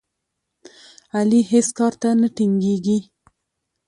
[1.17, 2.97] علي هېڅ کار ته نه ټینګېږي.